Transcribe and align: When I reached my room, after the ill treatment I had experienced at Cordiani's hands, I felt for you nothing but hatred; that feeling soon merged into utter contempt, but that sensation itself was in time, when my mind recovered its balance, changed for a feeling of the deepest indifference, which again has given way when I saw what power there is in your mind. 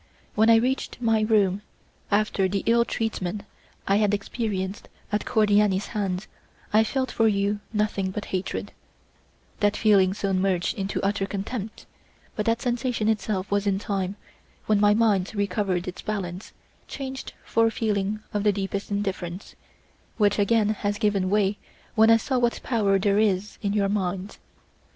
When 0.33 0.49
I 0.49 0.55
reached 0.55 0.99
my 0.99 1.21
room, 1.21 1.61
after 2.09 2.47
the 2.49 2.63
ill 2.65 2.85
treatment 2.85 3.43
I 3.87 3.97
had 3.97 4.15
experienced 4.15 4.89
at 5.11 5.25
Cordiani's 5.25 5.89
hands, 5.89 6.27
I 6.73 6.83
felt 6.83 7.11
for 7.11 7.27
you 7.27 7.59
nothing 7.71 8.09
but 8.09 8.25
hatred; 8.33 8.71
that 9.59 9.77
feeling 9.77 10.15
soon 10.15 10.41
merged 10.41 10.75
into 10.75 10.99
utter 11.03 11.27
contempt, 11.27 11.85
but 12.35 12.47
that 12.47 12.63
sensation 12.63 13.07
itself 13.09 13.51
was 13.51 13.67
in 13.67 13.77
time, 13.77 14.15
when 14.65 14.79
my 14.79 14.95
mind 14.95 15.35
recovered 15.35 15.87
its 15.87 16.01
balance, 16.01 16.51
changed 16.87 17.33
for 17.45 17.67
a 17.67 17.71
feeling 17.71 18.21
of 18.33 18.41
the 18.43 18.51
deepest 18.51 18.89
indifference, 18.89 19.53
which 20.17 20.39
again 20.39 20.69
has 20.69 20.97
given 20.97 21.29
way 21.29 21.59
when 21.93 22.09
I 22.09 22.17
saw 22.17 22.39
what 22.39 22.59
power 22.63 22.97
there 22.97 23.19
is 23.19 23.59
in 23.61 23.73
your 23.73 23.87
mind. 23.89 24.39